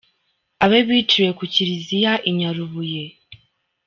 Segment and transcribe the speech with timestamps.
[0.63, 3.03] Abe biciwe ku Kiliziya i Nyarubuye.